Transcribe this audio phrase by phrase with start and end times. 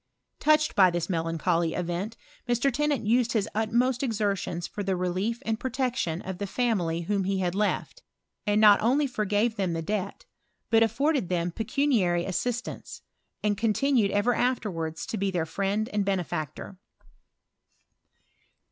[0.39, 2.17] Touched by this melancholy event,
[2.49, 2.73] Mr.
[2.73, 7.25] Tennant used his ttt most exertions for the relief and protection of tlie femily whom
[7.25, 7.99] he had lefi,
[8.47, 10.25] and not only forgave then the debt,
[10.71, 13.01] but afforded them pecnaiary a^ietance,
[13.43, 16.79] and continued ever afterwards to be their friotd and benefactor.